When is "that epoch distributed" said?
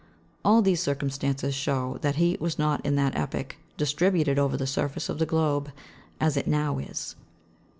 2.95-4.39